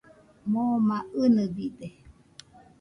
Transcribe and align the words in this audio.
Moma 0.51 0.97
inɨbide. 1.23 1.87